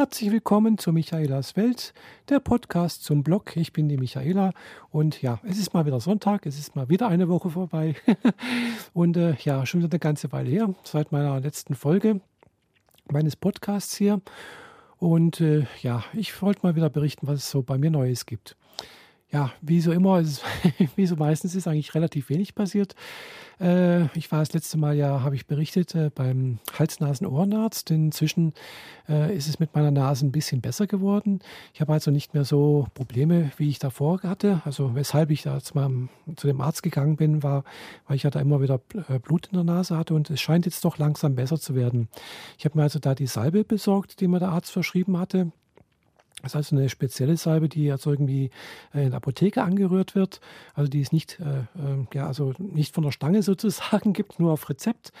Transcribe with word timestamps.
Herzlich 0.00 0.32
willkommen 0.32 0.78
zu 0.78 0.94
Michaelas 0.94 1.56
Welt, 1.56 1.92
der 2.30 2.40
Podcast 2.40 3.04
zum 3.04 3.22
Blog. 3.22 3.54
Ich 3.58 3.74
bin 3.74 3.86
die 3.90 3.98
Michaela 3.98 4.54
und 4.88 5.20
ja, 5.20 5.40
es 5.44 5.58
ist 5.58 5.74
mal 5.74 5.84
wieder 5.84 6.00
Sonntag, 6.00 6.46
es 6.46 6.58
ist 6.58 6.74
mal 6.74 6.88
wieder 6.88 7.08
eine 7.08 7.28
Woche 7.28 7.50
vorbei 7.50 7.94
und 8.94 9.18
äh, 9.18 9.34
ja, 9.44 9.66
schon 9.66 9.82
wieder 9.82 9.92
eine 9.92 9.98
ganze 9.98 10.32
Weile 10.32 10.48
her, 10.48 10.74
seit 10.84 11.12
meiner 11.12 11.38
letzten 11.38 11.74
Folge 11.74 12.22
meines 13.12 13.36
Podcasts 13.36 13.94
hier. 13.94 14.22
Und 14.96 15.42
äh, 15.42 15.66
ja, 15.82 16.02
ich 16.14 16.40
wollte 16.40 16.60
mal 16.62 16.76
wieder 16.76 16.88
berichten, 16.88 17.26
was 17.26 17.40
es 17.40 17.50
so 17.50 17.60
bei 17.60 17.76
mir 17.76 17.90
Neues 17.90 18.24
gibt 18.24 18.56
ja, 19.32 19.52
wie 19.60 19.80
so 19.80 19.92
immer, 19.92 20.20
ist, 20.20 20.42
wie 20.96 21.06
so 21.06 21.16
meistens 21.16 21.54
ist 21.54 21.68
eigentlich 21.68 21.94
relativ 21.94 22.28
wenig 22.30 22.54
passiert. 22.54 22.94
Äh, 23.60 24.06
ich 24.16 24.32
war 24.32 24.40
das 24.40 24.52
letzte 24.52 24.78
Mal 24.78 24.96
ja, 24.96 25.22
habe 25.22 25.36
ich 25.36 25.46
berichtet, 25.46 25.94
äh, 25.94 26.10
beim 26.12 26.58
Hals-Nasen-Ohrenarzt. 26.76 27.90
Inzwischen 27.90 28.54
äh, 29.08 29.36
ist 29.36 29.48
es 29.48 29.60
mit 29.60 29.74
meiner 29.74 29.90
Nase 29.90 30.26
ein 30.26 30.32
bisschen 30.32 30.60
besser 30.60 30.86
geworden. 30.86 31.40
Ich 31.74 31.80
habe 31.80 31.92
also 31.92 32.10
nicht 32.10 32.34
mehr 32.34 32.44
so 32.44 32.86
Probleme, 32.94 33.52
wie 33.56 33.68
ich 33.68 33.78
davor 33.78 34.22
hatte. 34.22 34.62
Also 34.64 34.94
weshalb 34.94 35.30
ich 35.30 35.42
da 35.42 35.54
jetzt 35.54 35.74
mal 35.74 35.90
zu 36.36 36.46
dem 36.46 36.60
Arzt 36.60 36.82
gegangen 36.82 37.16
bin, 37.16 37.42
war, 37.42 37.64
weil 38.08 38.16
ich 38.16 38.24
ja 38.24 38.30
da 38.30 38.40
immer 38.40 38.60
wieder 38.60 38.80
äh, 39.08 39.18
Blut 39.18 39.46
in 39.48 39.54
der 39.54 39.64
Nase 39.64 39.96
hatte 39.96 40.14
und 40.14 40.30
es 40.30 40.40
scheint 40.40 40.64
jetzt 40.64 40.84
doch 40.84 40.98
langsam 40.98 41.36
besser 41.36 41.60
zu 41.60 41.74
werden. 41.74 42.08
Ich 42.58 42.64
habe 42.64 42.78
mir 42.78 42.84
also 42.84 42.98
da 42.98 43.14
die 43.14 43.26
Salbe 43.26 43.62
besorgt, 43.62 44.20
die 44.20 44.28
mir 44.28 44.40
der 44.40 44.48
Arzt 44.48 44.72
verschrieben 44.72 45.18
hatte. 45.18 45.52
Das 46.42 46.52
ist 46.52 46.56
also 46.56 46.76
eine 46.76 46.88
spezielle 46.88 47.36
Salbe, 47.36 47.68
die 47.68 47.84
jetzt 47.84 48.06
irgendwie 48.06 48.50
äh, 48.94 49.04
in 49.04 49.10
der 49.10 49.16
Apotheke 49.16 49.62
angerührt 49.62 50.14
wird. 50.14 50.40
Also 50.74 50.88
die 50.88 51.00
es 51.00 51.12
nicht, 51.12 51.38
äh, 51.40 51.60
äh, 51.60 52.06
ja, 52.14 52.26
also 52.26 52.54
nicht 52.58 52.94
von 52.94 53.04
der 53.04 53.12
Stange 53.12 53.42
sozusagen 53.50 54.12
gibt, 54.12 54.40
nur 54.40 54.52
auf 54.52 54.68
Rezept. 54.68 55.12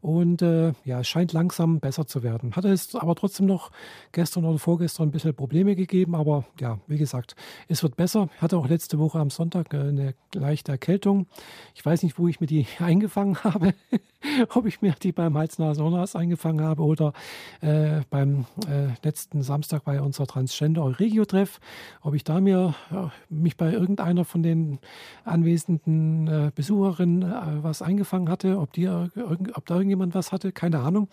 Und 0.00 0.42
äh, 0.42 0.72
ja, 0.84 1.00
es 1.00 1.08
scheint 1.08 1.32
langsam 1.32 1.80
besser 1.80 2.06
zu 2.06 2.22
werden. 2.22 2.54
Hatte 2.54 2.68
es 2.68 2.94
aber 2.94 3.16
trotzdem 3.16 3.46
noch 3.46 3.72
gestern 4.12 4.44
oder 4.44 4.58
vorgestern 4.58 5.08
ein 5.08 5.10
bisschen 5.10 5.34
Probleme 5.34 5.74
gegeben. 5.74 6.14
Aber 6.14 6.44
ja, 6.60 6.78
wie 6.86 6.98
gesagt, 6.98 7.34
es 7.68 7.82
wird 7.82 7.96
besser. 7.96 8.28
Hatte 8.40 8.56
auch 8.56 8.68
letzte 8.68 8.98
Woche 8.98 9.18
am 9.18 9.30
Sonntag 9.30 9.74
äh, 9.74 9.78
eine 9.78 10.14
leichte 10.34 10.70
Erkältung. 10.72 11.26
Ich 11.74 11.84
weiß 11.84 12.02
nicht, 12.04 12.18
wo 12.18 12.28
ich 12.28 12.40
mir 12.40 12.46
die 12.46 12.66
eingefangen 12.78 13.42
habe. 13.42 13.74
Ob 14.54 14.66
ich 14.66 14.82
mir 14.82 14.94
die 15.02 15.12
beim 15.12 15.36
Hals-Nasen-Ohrenarzt 15.36 16.16
eingefangen 16.16 16.64
habe 16.64 16.82
oder 16.82 17.12
äh, 17.60 18.00
beim 18.10 18.46
äh, 18.68 18.88
letzten 19.02 19.42
Samstag 19.42 19.84
bei 19.84 20.00
unserer 20.00 20.26
Transgender 20.26 20.84
Euregio-Treff. 20.84 21.60
Ob 22.02 22.14
ich 22.14 22.24
da 22.24 22.40
mir 22.40 22.74
ja, 22.90 23.12
mich 23.28 23.56
bei 23.56 23.72
irgendeiner 23.72 24.24
von 24.24 24.42
den 24.42 24.78
anwesenden 25.24 26.26
äh, 26.26 26.50
Besucherinnen 26.54 27.22
äh, 27.22 27.62
was 27.62 27.82
eingefangen 27.82 28.28
hatte. 28.28 28.58
Ob, 28.58 28.72
die, 28.72 28.88
ob 28.88 29.12
da 29.14 29.20
irgend 29.20 29.88
irgendjemand 29.88 30.14
was 30.14 30.32
hatte, 30.32 30.52
keine 30.52 30.80
Ahnung. 30.80 31.08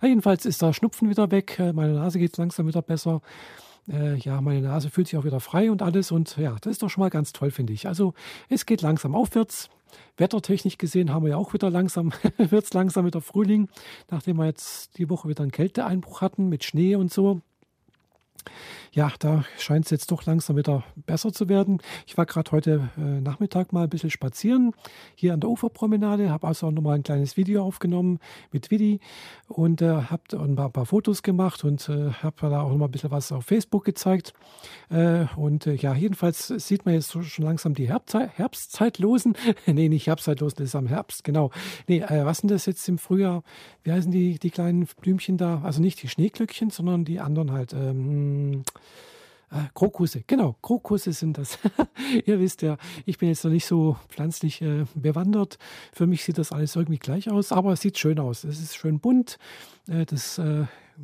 jedenfalls 0.00 0.46
ist 0.46 0.62
der 0.62 0.72
Schnupfen 0.72 1.10
wieder 1.10 1.30
weg, 1.30 1.58
äh, 1.58 1.72
meine 1.72 1.94
Nase 1.94 2.18
geht 2.18 2.36
langsam 2.36 2.66
wieder 2.66 2.82
besser. 2.82 3.20
Äh, 3.88 4.16
ja, 4.16 4.40
meine 4.40 4.62
Nase 4.62 4.88
fühlt 4.88 5.08
sich 5.08 5.18
auch 5.18 5.24
wieder 5.24 5.40
frei 5.40 5.70
und 5.70 5.82
alles. 5.82 6.10
Und 6.10 6.36
ja, 6.36 6.56
das 6.60 6.72
ist 6.72 6.82
doch 6.82 6.88
schon 6.88 7.02
mal 7.02 7.10
ganz 7.10 7.32
toll, 7.32 7.50
finde 7.50 7.72
ich. 7.72 7.86
Also 7.86 8.14
es 8.48 8.66
geht 8.66 8.82
langsam 8.82 9.14
aufwärts. 9.14 9.68
Wettertechnisch 10.16 10.78
gesehen 10.78 11.12
haben 11.12 11.24
wir 11.24 11.30
ja 11.30 11.36
auch 11.36 11.54
wieder 11.54 11.70
langsam, 11.70 12.12
wird 12.38 12.64
es 12.64 12.72
langsam 12.72 13.06
wieder 13.06 13.20
Frühling, 13.20 13.68
nachdem 14.10 14.36
wir 14.36 14.46
jetzt 14.46 14.98
die 14.98 15.10
Woche 15.10 15.28
wieder 15.28 15.42
einen 15.42 15.52
Kälteeinbruch 15.52 16.20
hatten 16.20 16.48
mit 16.48 16.64
Schnee 16.64 16.96
und 16.96 17.12
so 17.12 17.42
ja, 18.92 19.12
da 19.18 19.44
scheint 19.58 19.86
es 19.86 19.90
jetzt 19.90 20.10
doch 20.10 20.24
langsam 20.24 20.56
wieder 20.56 20.84
besser 21.06 21.32
zu 21.32 21.48
werden. 21.48 21.80
Ich 22.06 22.16
war 22.16 22.26
gerade 22.26 22.52
heute 22.52 22.88
äh, 22.96 23.20
Nachmittag 23.20 23.72
mal 23.72 23.84
ein 23.84 23.88
bisschen 23.88 24.10
spazieren 24.10 24.72
hier 25.14 25.34
an 25.34 25.40
der 25.40 25.50
Uferpromenade, 25.50 26.30
habe 26.30 26.46
also 26.46 26.68
auch 26.68 26.70
nochmal 26.70 26.96
ein 26.96 27.02
kleines 27.02 27.36
Video 27.36 27.64
aufgenommen 27.64 28.20
mit 28.52 28.70
Vidi 28.70 29.00
und 29.48 29.82
äh, 29.82 29.88
habe 29.88 30.22
ein 30.32 30.54
paar, 30.54 30.70
paar, 30.70 30.86
Fotos 30.86 31.22
gemacht 31.22 31.64
und 31.64 31.88
äh, 31.88 32.10
habe 32.22 32.50
da 32.50 32.62
auch 32.62 32.70
nochmal 32.70 32.88
ein 32.88 32.92
bisschen 32.92 33.10
was 33.10 33.32
auf 33.32 33.44
Facebook 33.44 33.84
gezeigt. 33.84 34.32
Äh, 34.90 35.26
und 35.36 35.66
äh, 35.66 35.74
ja, 35.74 35.94
jedenfalls 35.94 36.48
sieht 36.48 36.84
man 36.84 36.94
jetzt 36.94 37.12
schon 37.12 37.44
langsam 37.44 37.74
die 37.74 37.88
Herbstzeit, 37.88 38.30
Herbstzeitlosen. 38.36 39.34
nee, 39.66 39.88
nicht 39.88 40.06
Herbstzeitlosen, 40.06 40.56
das 40.58 40.68
ist 40.68 40.76
am 40.76 40.86
Herbst, 40.86 41.24
genau. 41.24 41.50
Nee, 41.88 42.00
äh, 42.00 42.24
was 42.24 42.38
sind 42.38 42.50
das 42.50 42.66
jetzt 42.66 42.88
im 42.88 42.98
Frühjahr? 42.98 43.42
Wie 43.82 43.92
heißen 43.92 44.12
die, 44.12 44.38
die 44.38 44.50
kleinen 44.50 44.86
Blümchen 45.00 45.36
da? 45.36 45.62
Also 45.64 45.80
nicht 45.80 46.02
die 46.02 46.08
Schneeglöckchen, 46.08 46.70
sondern 46.70 47.04
die 47.04 47.20
anderen 47.20 47.52
halt. 47.52 47.72
Ähm, 47.72 48.33
äh, 49.50 49.68
Krokusse, 49.74 50.22
genau, 50.26 50.56
Krokusse 50.62 51.12
sind 51.12 51.38
das. 51.38 51.58
Ihr 52.26 52.40
wisst 52.40 52.62
ja, 52.62 52.76
ich 53.06 53.18
bin 53.18 53.28
jetzt 53.28 53.44
noch 53.44 53.50
nicht 53.50 53.66
so 53.66 53.96
pflanzlich 54.08 54.62
äh, 54.62 54.84
bewandert. 54.94 55.58
Für 55.92 56.06
mich 56.06 56.24
sieht 56.24 56.38
das 56.38 56.52
alles 56.52 56.76
irgendwie 56.76 56.98
gleich 56.98 57.30
aus, 57.30 57.52
aber 57.52 57.72
es 57.72 57.80
sieht 57.80 57.98
schön 57.98 58.18
aus. 58.18 58.44
Es 58.44 58.60
ist 58.60 58.76
schön 58.76 58.98
bunt. 58.98 59.38
Äh, 59.88 60.06
das 60.06 60.40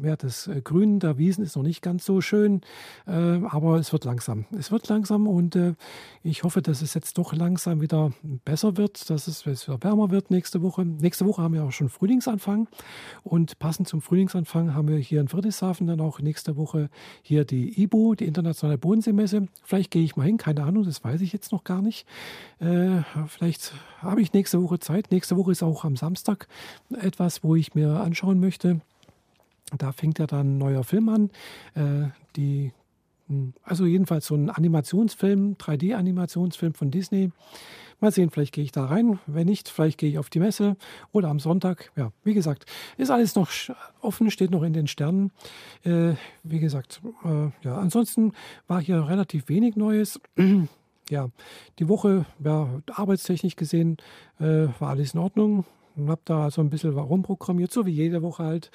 ja, 0.03 0.17
das 0.17 0.47
äh, 0.47 0.61
Grün 0.62 1.01
der 1.01 1.19
Wiesen 1.19 1.45
ist 1.45 1.56
noch 1.56 1.62
nicht 1.62 1.83
ganz 1.83 2.05
so 2.05 2.21
schön, 2.21 2.61
äh, 3.06 3.11
aber 3.11 3.78
es 3.78 3.93
wird 3.93 4.05
langsam. 4.05 4.47
Es 4.56 4.71
wird 4.71 4.89
langsam 4.89 5.27
und 5.27 5.56
äh, 5.56 5.75
ich 6.23 6.45
hoffe, 6.45 6.62
dass 6.62 6.83
es 6.83 6.95
jetzt 6.95 7.19
doch 7.19 7.33
langsam 7.33 7.81
wieder 7.81 8.12
besser 8.45 8.77
wird, 8.77 9.11
dass 9.11 9.27
es 9.27 9.47
wieder 9.47 9.83
wärmer 9.83 10.11
wird 10.11 10.31
nächste 10.31 10.62
Woche. 10.62 10.84
Nächste 10.84 11.27
Woche 11.27 11.43
haben 11.43 11.55
wir 11.55 11.65
auch 11.65 11.73
schon 11.73 11.89
Frühlingsanfang 11.89 12.69
und 13.23 13.59
passend 13.59 13.89
zum 13.89 14.00
Frühlingsanfang 14.00 14.75
haben 14.75 14.89
wir 14.89 14.99
hier 14.99 15.21
in 15.21 15.29
Friedrichshafen 15.29 15.87
dann 15.87 16.00
auch 16.00 16.21
nächste 16.21 16.56
Woche 16.56 16.89
hier 17.23 17.45
die 17.45 17.83
IBO, 17.83 18.15
die 18.15 18.27
Internationale 18.27 18.79
Bodenseemesse. 18.79 19.49
Vielleicht 19.62 19.91
gehe 19.91 20.05
ich 20.05 20.17
mal 20.17 20.25
hin, 20.25 20.37
keine 20.37 20.65
Ahnung, 20.65 20.84
das 20.84 21.03
weiß 21.03 21.21
ich 21.21 21.33
jetzt 21.33 21.53
noch 21.53 21.65
gar 21.65 21.83
nicht. 21.83 22.06
Äh, 22.59 23.03
vielleicht 23.29 23.73
habe 23.99 24.23
ich 24.23 24.33
nächste 24.33 24.62
Woche 24.62 24.79
Zeit. 24.79 25.11
Nächste 25.11 25.37
Woche 25.37 25.53
ist 25.53 25.62
auch 25.62 25.84
am 25.84 25.97
Samstag 25.97 26.47
etwas, 27.00 27.43
wo 27.43 27.56
ich 27.56 27.75
mir 27.75 28.00
anschauen 28.00 28.41
möchte. 28.41 28.81
Da 29.76 29.92
fängt 29.92 30.19
ja 30.19 30.26
dann 30.26 30.54
ein 30.54 30.58
neuer 30.58 30.84
Film 30.84 31.08
an. 31.08 31.31
Äh, 31.75 32.10
die, 32.36 32.72
hm, 33.28 33.54
also 33.62 33.86
jedenfalls 33.86 34.26
so 34.26 34.34
ein 34.34 34.50
Animationsfilm, 34.50 35.56
3D-Animationsfilm 35.56 36.75
von 36.75 36.91
Disney. 36.91 37.31
Mal 38.00 38.12
sehen, 38.12 38.31
vielleicht 38.31 38.54
gehe 38.54 38.64
ich 38.64 38.72
da 38.72 38.86
rein. 38.86 39.19
Wenn 39.26 39.47
nicht, 39.47 39.69
vielleicht 39.69 39.98
gehe 39.98 40.08
ich 40.08 40.19
auf 40.19 40.31
die 40.31 40.41
Messe 40.41 40.76
oder 41.12 41.28
am 41.28 41.38
Sonntag. 41.38 41.92
Ja, 41.97 42.12
wie 42.25 42.32
gesagt, 42.32 42.64
ist 42.97 43.10
alles 43.10 43.34
noch 43.34 43.50
offen, 44.00 44.31
steht 44.31 44.50
noch 44.50 44.62
in 44.62 44.72
den 44.72 44.86
Sternen. 44.86 45.32
Äh, 45.84 46.14
wie 46.42 46.60
gesagt, 46.60 47.02
äh, 47.25 47.50
ja, 47.62 47.76
ansonsten 47.76 48.32
war 48.66 48.81
hier 48.81 49.06
relativ 49.06 49.48
wenig 49.48 49.76
Neues. 49.76 50.19
ja, 51.10 51.28
die 51.78 51.88
Woche, 51.88 52.25
ja, 52.42 52.81
arbeitstechnisch 52.91 53.56
gesehen, 53.56 53.98
äh, 54.38 54.69
war 54.78 54.91
alles 54.91 55.12
in 55.12 55.20
Ordnung 55.20 55.66
habe 56.09 56.21
da 56.25 56.51
so 56.51 56.61
ein 56.61 56.71
bisschen 56.71 56.97
rumprogrammiert, 56.97 57.73
so 57.73 57.87
wie 57.87 57.93
jede 57.93 58.23
Woche 58.23 58.45
halt. 58.45 58.71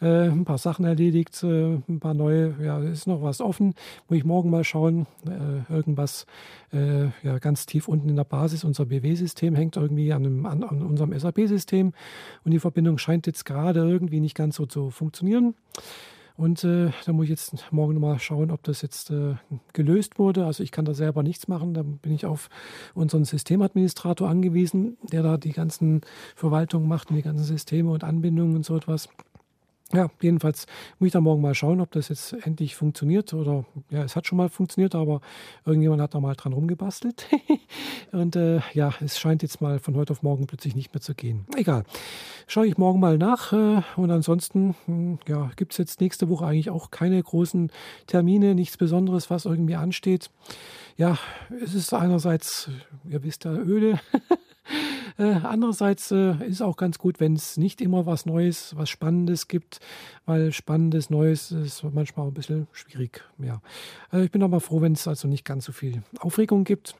Äh, 0.00 0.28
ein 0.28 0.44
paar 0.44 0.58
Sachen 0.58 0.84
erledigt, 0.84 1.42
äh, 1.42 1.74
ein 1.88 2.00
paar 2.00 2.14
neue, 2.14 2.54
ja, 2.62 2.78
ist 2.80 3.06
noch 3.06 3.22
was 3.22 3.40
offen. 3.40 3.74
Muss 4.08 4.18
ich 4.18 4.24
morgen 4.24 4.50
mal 4.50 4.64
schauen. 4.64 5.06
Äh, 5.26 5.72
irgendwas 5.72 6.26
äh, 6.72 7.06
ja, 7.22 7.38
ganz 7.38 7.66
tief 7.66 7.88
unten 7.88 8.08
in 8.08 8.16
der 8.16 8.24
Basis, 8.24 8.64
unser 8.64 8.86
BW-System 8.86 9.54
hängt 9.54 9.76
irgendwie 9.76 10.12
an, 10.12 10.24
einem, 10.24 10.46
an, 10.46 10.62
an 10.62 10.82
unserem 10.82 11.18
SAP-System 11.18 11.92
und 12.44 12.50
die 12.50 12.60
Verbindung 12.60 12.98
scheint 12.98 13.26
jetzt 13.26 13.44
gerade 13.44 13.80
irgendwie 13.80 14.20
nicht 14.20 14.34
ganz 14.34 14.56
so 14.56 14.66
zu 14.66 14.90
funktionieren. 14.90 15.54
Und 16.40 16.64
äh, 16.64 16.90
da 17.04 17.12
muss 17.12 17.24
ich 17.24 17.30
jetzt 17.30 17.70
morgen 17.70 17.92
nochmal 17.92 18.18
schauen, 18.18 18.50
ob 18.50 18.62
das 18.62 18.80
jetzt 18.80 19.10
äh, 19.10 19.34
gelöst 19.74 20.18
wurde. 20.18 20.46
Also 20.46 20.62
ich 20.62 20.72
kann 20.72 20.86
da 20.86 20.94
selber 20.94 21.22
nichts 21.22 21.48
machen. 21.48 21.74
Da 21.74 21.82
bin 21.82 22.12
ich 22.12 22.24
auf 22.24 22.48
unseren 22.94 23.26
Systemadministrator 23.26 24.26
angewiesen, 24.26 24.96
der 25.02 25.22
da 25.22 25.36
die 25.36 25.52
ganzen 25.52 26.00
Verwaltungen 26.34 26.88
macht 26.88 27.10
und 27.10 27.16
die 27.16 27.22
ganzen 27.22 27.44
Systeme 27.44 27.90
und 27.90 28.04
Anbindungen 28.04 28.56
und 28.56 28.64
so 28.64 28.74
etwas 28.74 29.10
ja, 29.92 30.08
jedenfalls 30.20 30.66
muss 30.98 31.08
ich 31.08 31.12
da 31.12 31.20
morgen 31.20 31.42
mal 31.42 31.54
schauen, 31.54 31.80
ob 31.80 31.90
das 31.90 32.08
jetzt 32.08 32.32
endlich 32.44 32.76
funktioniert 32.76 33.34
oder 33.34 33.64
ja, 33.90 34.04
es 34.04 34.14
hat 34.14 34.26
schon 34.26 34.38
mal 34.38 34.48
funktioniert, 34.48 34.94
aber 34.94 35.20
irgendjemand 35.64 36.00
hat 36.00 36.14
da 36.14 36.20
mal 36.20 36.34
dran 36.34 36.52
rumgebastelt. 36.52 37.26
und 38.12 38.36
äh, 38.36 38.60
ja, 38.72 38.94
es 39.00 39.18
scheint 39.18 39.42
jetzt 39.42 39.60
mal 39.60 39.80
von 39.80 39.96
heute 39.96 40.12
auf 40.12 40.22
morgen 40.22 40.46
plötzlich 40.46 40.76
nicht 40.76 40.94
mehr 40.94 41.00
zu 41.00 41.14
gehen. 41.14 41.44
Egal. 41.56 41.84
Schaue 42.46 42.66
ich 42.66 42.78
morgen 42.78 43.00
mal 43.00 43.18
nach 43.18 43.52
äh, 43.52 43.82
und 43.96 44.10
ansonsten 44.10 44.76
hm, 44.86 45.18
ja, 45.26 45.50
gibt 45.56 45.72
es 45.72 45.78
jetzt 45.78 46.00
nächste 46.00 46.28
Woche 46.28 46.46
eigentlich 46.46 46.70
auch 46.70 46.90
keine 46.90 47.20
großen 47.22 47.70
Termine, 48.06 48.54
nichts 48.54 48.76
Besonderes, 48.76 49.30
was 49.30 49.44
irgendwie 49.44 49.76
ansteht. 49.76 50.30
Ja, 50.96 51.18
es 51.62 51.74
ist 51.74 51.92
einerseits, 51.94 52.70
ihr 53.08 53.22
wisst 53.22 53.44
ja, 53.44 53.52
öde. 53.52 53.98
Äh, 55.20 55.40
andererseits 55.42 56.10
äh, 56.12 56.32
ist 56.46 56.62
auch 56.62 56.78
ganz 56.78 56.98
gut, 56.98 57.20
wenn 57.20 57.34
es 57.34 57.58
nicht 57.58 57.82
immer 57.82 58.06
was 58.06 58.24
Neues, 58.24 58.74
was 58.76 58.88
Spannendes 58.88 59.48
gibt, 59.48 59.78
weil 60.24 60.50
Spannendes, 60.50 61.10
Neues 61.10 61.52
ist 61.52 61.84
manchmal 61.92 62.24
auch 62.24 62.30
ein 62.30 62.34
bisschen 62.34 62.68
schwierig. 62.72 63.22
Ja. 63.36 63.60
Äh, 64.14 64.24
ich 64.24 64.30
bin 64.30 64.42
aber 64.42 64.60
froh, 64.60 64.80
wenn 64.80 64.94
es 64.94 65.06
also 65.06 65.28
nicht 65.28 65.44
ganz 65.44 65.66
so 65.66 65.72
viel 65.72 66.02
Aufregung 66.20 66.64
gibt. 66.64 66.94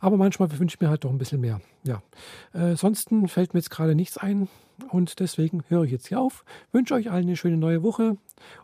Aber 0.00 0.16
manchmal 0.16 0.50
wünsche 0.58 0.74
ich 0.74 0.80
mir 0.80 0.88
halt 0.88 1.04
doch 1.04 1.10
ein 1.10 1.18
bisschen 1.18 1.40
mehr. 1.40 1.60
Ja. 1.84 2.02
Äh, 2.52 2.70
ansonsten 2.70 3.28
fällt 3.28 3.54
mir 3.54 3.60
jetzt 3.60 3.70
gerade 3.70 3.94
nichts 3.94 4.18
ein 4.18 4.48
und 4.90 5.20
deswegen 5.20 5.62
höre 5.68 5.84
ich 5.84 5.92
jetzt 5.92 6.08
hier 6.08 6.20
auf. 6.20 6.44
Wünsche 6.72 6.94
euch 6.94 7.12
allen 7.12 7.26
eine 7.28 7.36
schöne 7.36 7.58
neue 7.58 7.84
Woche 7.84 8.16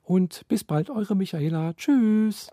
und 0.03 0.43
bis 0.49 0.65
bald, 0.65 0.91
eure 0.91 1.15
Michaela. 1.15 1.73
Tschüss. 1.75 2.51